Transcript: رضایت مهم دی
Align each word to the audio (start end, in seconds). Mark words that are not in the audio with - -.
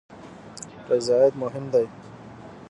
رضایت 0.89 1.33
مهم 1.37 1.69
دی 1.71 1.87